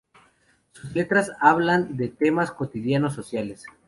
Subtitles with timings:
[0.71, 3.67] Sus letras hablan de temas cotidianos y sociales.